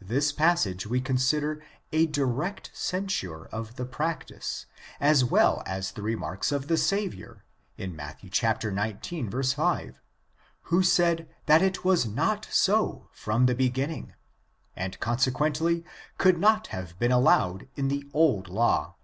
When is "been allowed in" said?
17.00-17.88